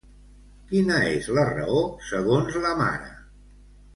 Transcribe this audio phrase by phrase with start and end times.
[0.71, 3.13] Quina és la raó segons la mare?